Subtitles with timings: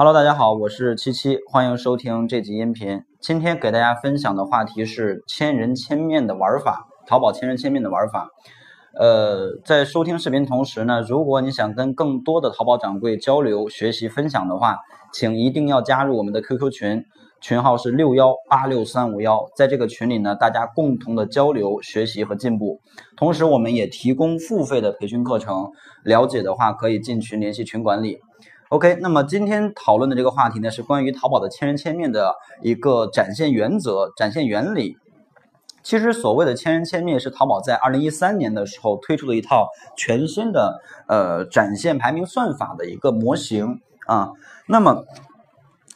[0.00, 3.02] Hello，大家好，我是七七，欢迎收听这集音频。
[3.20, 8.28] 今天给大家分享的话题是千人千面的玩法，淘宝千人千面的玩法。
[8.94, 14.78] 呃，在收听视频同时呢，如果你想跟更多的淘宝掌柜交流、学习、分享的话，
[15.12, 17.04] 请一定要加入我们的 QQ 群，
[17.40, 19.48] 群号是六幺八六三五幺。
[19.56, 22.80] 在这个群里呢，大家共同的交流、学习和进步。
[23.16, 25.72] 同时，我们也提供付费的培训课程，
[26.04, 28.20] 了解的话可以进群联系群管理。
[28.70, 34.98] OK，那么今天讨论的这个话题呢，是关于淘宝的千人千面的一个展现原则、展现原理。
[35.82, 44.32] 其实所谓的千人千面，是淘宝在二零一三年的时候推出的一套全新的呃展现排名算法的一个模型啊。
[44.66, 45.04] 那么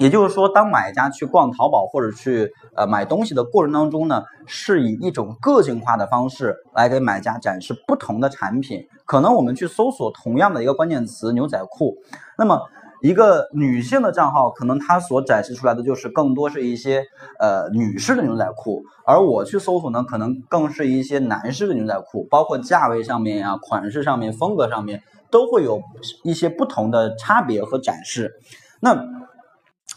[0.00, 8.88] 也就是说，当买家去逛淘宝或者去呃买东西的过程当中呢，是以一种个性化的方式来给买家展示不同的产品。
[9.04, 11.96] 可能我们去搜索同样的一个关键词“牛仔裤”，
[12.38, 12.58] 那么
[13.02, 17.04] 一个女性的账号，可能它所展示出来的就是更多是一些
[17.38, 25.82] 呃女士的牛仔裤，而我去搜索呢，可能更是一些男士的牛仔裤，包括价位上面呀、款式上面、风格上面都会有
[26.24, 28.32] 一些不同的差别和展示。
[28.82, 28.94] 那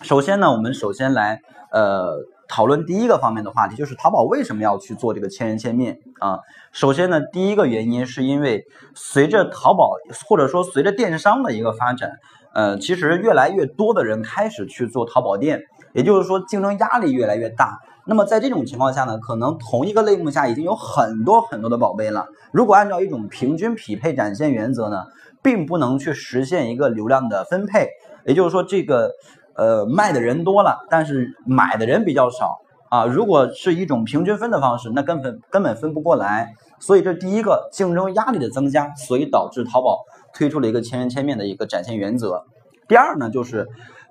[0.02, 1.40] 首先呢，我们首先来
[1.72, 6.40] 呃讨论第一个方面的话题，就是淘宝为什么要去做这个千人千面啊？
[6.72, 9.94] 首先呢，第一个原因是因为随着淘宝
[10.28, 12.12] 或者说随着电商的一个发展，
[12.54, 15.62] 呃，其实越来越多的人开始去做淘宝店，
[15.94, 17.80] 也就是说竞争压力越来越大。
[18.06, 22.28] 那么在这种情况下呢，可能同一个类目下已经有很多很多的宝贝了。
[22.52, 25.06] 如果按照一种平均匹配展现原则呢，
[25.42, 27.88] 并不能去实现一个流量的分配，
[28.26, 29.12] 也就是说这个。
[29.56, 32.60] 呃，卖的人多了，但是买的人比较少
[32.90, 33.06] 啊。
[33.06, 36.54] 如果是一种平均分的方式，那根本根本分不过来。
[36.80, 40.00] 所以这第一个竞争压力的增加，所以导致淘宝
[40.34, 42.44] 推出了一个千人千面的一个展现原则。
[42.90, 43.68] 第二呢，就是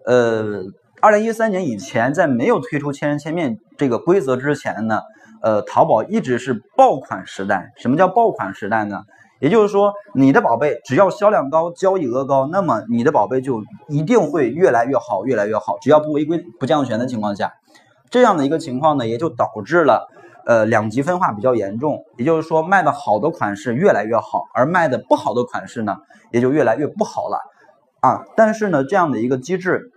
[0.07, 0.63] 呃，
[1.03, 5.01] 二零一三年以前，在没有推出千人千面这个规则之前呢，
[5.43, 7.73] 呃，淘宝一直是爆款时代。
[7.77, 9.03] 什么叫爆款时代呢？
[9.43, 15.77] 也就是说，你的宝贝只要销量高、交易额高，那么你的宝贝就一定会越来越好、越来越好。
[15.81, 17.53] 只要不违规、不降权的情况下，
[18.09, 20.09] 这样的一个情况呢，也就导致了
[20.47, 22.05] 呃两极分化比较严重。
[22.17, 25.97] 也就是说，卖的好的款式越来越好，而卖的不好的款式呢，
[26.31, 27.41] 也就越来越不好了
[27.99, 28.23] 啊。
[28.37, 29.91] 但是呢，这样的一个机制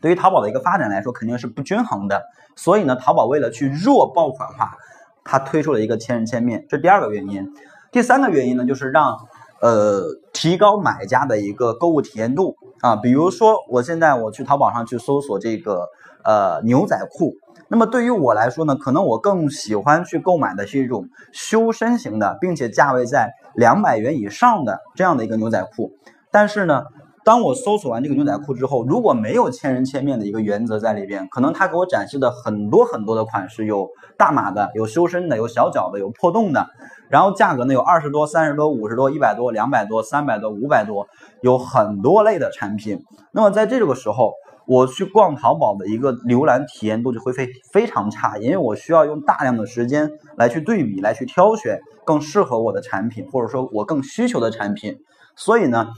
[0.00, 2.22] 对于淘宝的一个发展来说肯定是不均衡的。
[2.56, 4.78] 所以呢，淘宝为了去弱爆款化，
[5.22, 7.46] 它推出了一个千人千面，这第二个原因。
[7.92, 9.16] 第三个原因呢，就是让
[9.60, 10.02] 呃
[10.32, 12.94] 提高买家的一个购物体验度啊。
[12.94, 15.88] 比如说，我现在我去淘宝上去搜索这个
[16.24, 17.32] 呃牛仔裤，
[17.66, 25.90] 那么对于我来说呢，可能我更喜欢去购买的是一种修身型的，并且价位在两百元以上的这样的一个牛仔裤。
[26.30, 26.84] 但是呢，
[27.24, 36.68] 当我搜索完这个牛仔裤之后，如果没有千人千面的一个原则在里边，可能他给我展示的很多很多的款式，有大码的，有修身的，有小脚的，有破洞的。
[37.10, 41.08] 然后价格呢有二十多、三十多、五十多、一百多、两百多、三百多、五百多，
[41.42, 43.04] 有很多类的产品。
[43.32, 44.32] 那么在这个时候，
[44.66, 54.98] 我去逛淘宝的一个浏览体验度就会非非常差，因为我需要用大量的时间来去对比、来去挑选更适合我的产品，或者说我更需求的产品。
[55.34, 55.88] 所以呢，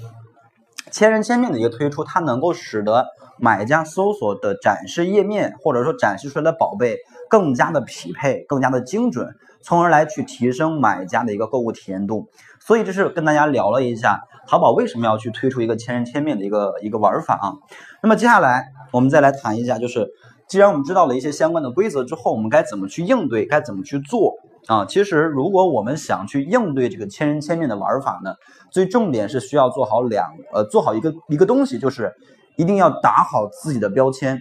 [0.90, 3.06] 千人千面的一个推出，它能够使得
[3.38, 6.96] 买家搜索的展示页面，或者说展示出来的宝贝
[7.32, 9.26] 更加的匹配、更加的精准。
[9.64, 12.26] 从而来去提升买家的一个购物体验度，
[12.58, 17.54] 所以这是跟大家聊了一下淘宝为什么要去推出一个千人千面的一个一个玩法啊。
[18.02, 20.08] 那么接下来我们再来谈一下，就是
[20.48, 24.34] 既然我们知道了一些相关的规则之后，我们该怎么去应对，该怎么去做
[24.66, 24.84] 啊？
[24.84, 28.34] 其实如果我们想去应对这个千人千面的玩法呢，
[28.72, 32.12] 最重点是需要做好两呃做好一个一个东西，就是
[32.56, 34.40] 一定要打好自己的标签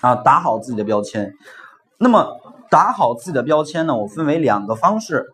[0.00, 1.32] 啊，打好自己的标签。
[1.98, 2.38] 那么
[2.70, 5.26] 打好自己的标签呢，我分为两个方式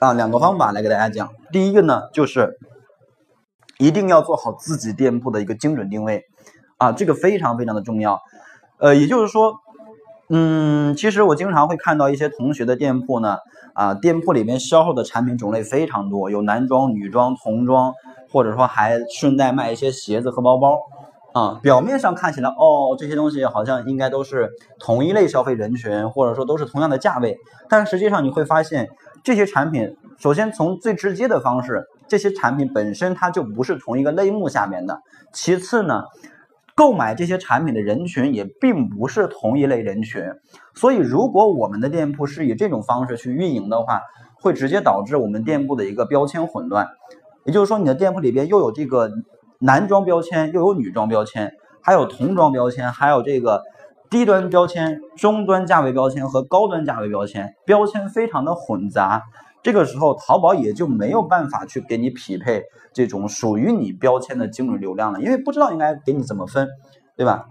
[0.00, 1.30] 啊，两个方法来给大家讲。
[1.50, 2.58] 第一个呢，就是
[3.78, 6.24] 一定要做好自己店铺的一个精准定位
[6.76, 8.20] 啊，这个非常非常的重要。
[8.78, 9.54] 呃，也就是说，
[10.28, 13.38] 嗯，其实我经常会看到一些同学的店铺呢，
[13.72, 17.94] 啊，店铺里面销售的产品种类非常多，有男装、女装、童装，
[18.30, 20.78] 或者说还顺带卖一些鞋子和包包。
[21.34, 27.36] 啊，表面上看起来，哦，这些东西好像应该都是同一类消费人群，或者说都是同样的价位，
[27.68, 28.88] 但实际上你会发现，
[29.22, 34.94] 这些产品，首先从最直接的方式，这些产品本身它就不是同一个类目下面的；
[35.32, 36.04] 其次呢，
[36.74, 40.24] 购买这些产品的人群也并不是同一类人群。
[40.74, 44.00] 所以，如果我们的店铺是以这种方式去运营的话，
[44.40, 46.88] 会直接导致我们店铺的一个标签混乱。
[47.44, 49.10] 也就是说，你的店铺里边又有这个。
[49.58, 51.52] 男装标签又有女装标签，
[51.82, 53.62] 还有童装标签，还有这个
[54.08, 59.24] 低端标签、中端价位标签和高端价位标签，标签非常的混杂。
[59.62, 62.62] 这个时候，淘宝也就没有办法去给你匹配
[62.92, 66.68] 这种属于你标签的精准流量了，因为不知道应该给你怎么分，
[67.16, 67.46] 对吧？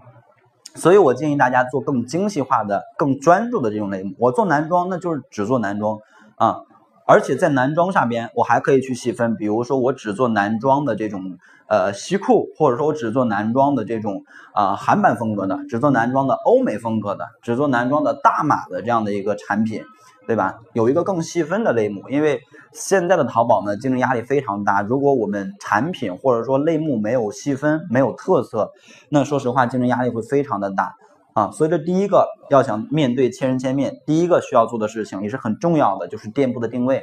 [0.74, 4.14] 所以我建议大家做更精细化的、更专注的这种类目。
[4.18, 5.98] 我做男装，那就是只做男装
[6.36, 6.60] 啊。
[7.08, 19.82] 而且在男装下边，我还可以去细分，比如说我只做男装的这种呃西裤，或者说我只做男装的这种啊韩版风格的，只做男装的欧美风格的，只做男装的大码的这样的一个产品，
[20.26, 20.58] 对吧？
[20.74, 22.42] 有一个更细分的类目，因为
[22.74, 28.70] 现在的淘宝呢竞争压力非常大，如果我们产品或者说类目没有细分、没有特色，
[29.08, 30.92] 那说实话竞争压力会非常的大。
[31.34, 37.02] 啊，所以这第一个要想面对千人千面，第一个需要做的事情也是很重要的，就是店铺的定位。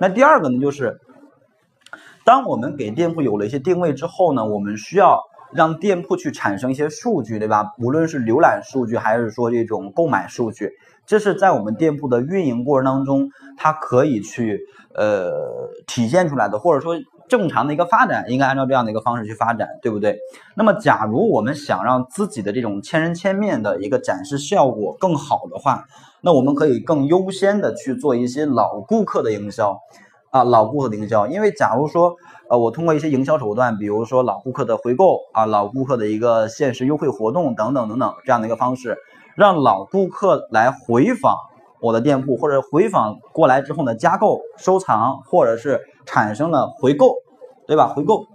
[0.00, 1.00] 那第二个呢，就是
[2.24, 5.20] 当我们给店铺有了一些定位之后呢，我们需要
[5.52, 7.66] 让店铺去产生一些数据，对吧？
[7.78, 10.72] 无论是浏览数据还是说这种购买数据，
[11.04, 14.60] 这是在我们店铺的运营过程当中，它可以去
[14.94, 15.30] 呃
[15.86, 16.94] 体现出来的，或者说。
[17.28, 20.18] 正常的一个发展应该按照这样的一个方式去发展，对不对？
[20.54, 25.84] 那么，假如我们想让自己的这种千人千面的一个展示效果更好的话，
[26.20, 29.78] 那我们可以更优先的去做一些老顾客的营销
[30.30, 31.26] 啊，老顾客的营销。
[31.26, 32.14] 因为假如说，
[32.50, 38.98] 呃，我通过一些营销手段，比如说老顾客的回购啊，老顾客的一个限时优惠活动等等等等这样的一个方式，
[39.34, 41.36] 让老顾客来回访
[41.80, 45.80] 我的店铺，或者回访过来之后呢，加购、收藏，或者是。
[46.06, 47.14] 产生了回购，
[47.66, 47.88] 对吧？
[47.88, 48.26] 回购，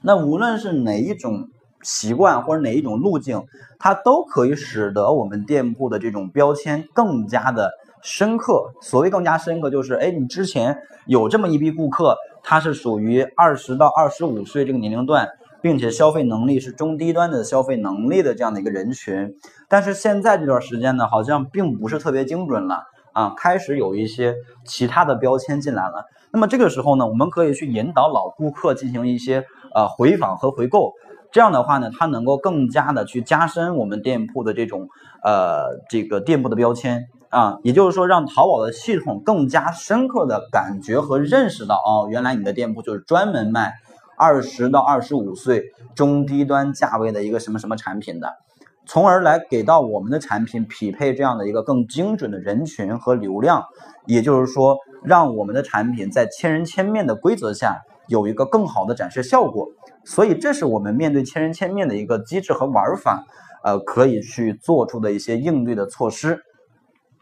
[0.00, 1.48] 那无论是哪一种
[1.82, 3.44] 习惯或者哪一种路径，
[3.78, 7.70] 它都可以使得我们店铺的这种标签更加的
[8.02, 8.72] 深刻。
[8.80, 15.28] 所谓更加深刻，就是哎，你之前有这么一批顾客，他是属于二十到二十五岁这个年龄段，
[15.60, 19.34] 并且消费能力是中低端的消费能力的这样的一个人群，
[19.68, 22.84] 但是现在这段时间呢，好像并不是特别精准了。
[23.12, 26.04] 啊，开始有一些其他的标签进来了。
[26.30, 29.44] 那么这个时候呢，我们可以去引导老顾客进行一些
[29.74, 30.92] 呃回访和回购。
[31.30, 34.88] 这样的话呢，它能够更加的去加深我们店铺的这种
[35.22, 37.58] 呃这个店铺的标签啊。
[37.62, 43.72] 也就是说，让淘宝的系统更加深刻的感觉和认识到，哦，原来你的店铺就是专门卖
[44.18, 48.28] 二十到二十五岁中低端价位的一个什么什么产品的。
[48.84, 53.64] 从而来给到我们的产品匹配这样的一个更精准的人群和流量，
[54.06, 59.68] 也就是说，让我们的产品在千人千面的规则下有一个更好的展示效果。
[60.04, 63.24] 所以，这是我们面对千人千面的一个机制和玩法，
[63.62, 66.40] 呃，可以去做出的一些应对的措施，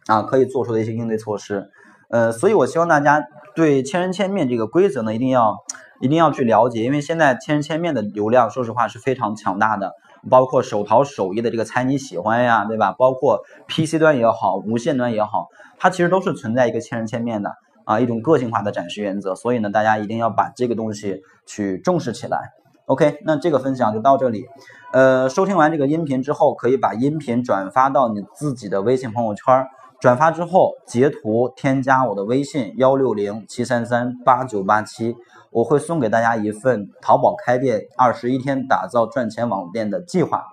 [0.06, 1.68] 啊，可以做出的一些应对措施。
[2.08, 3.22] 呃，所以我希望大家
[3.54, 5.58] 对千人千面这个规则呢，一定要
[6.00, 9.92] 一定要去了解，因为现在千人千面的流量，说实话是非常强大的。
[10.28, 12.92] 包括手淘首页的这个猜你喜欢呀，对吧？
[12.92, 17.52] 包括 PC 端也好，无线端也好，它其实都是存在一个千人千面的
[17.84, 19.34] 啊，一种个性化的展示原则。
[19.34, 22.38] 所以呢，大家一定要把这个东西去重视起来。
[22.86, 24.46] OK，那这个分享就到这里。
[24.92, 29.64] 呃，收听完这个音频之后，可以把音频转发到你自己的微信朋友圈，
[30.00, 35.14] 转发之后截图添加我的微信幺六零七三三八九八七。
[35.50, 40.46] 我会送给大家一份淘宝开店二十一天打造赚钱网店的计划。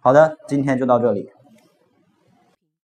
[0.00, 1.30] 好的，今天就到这里。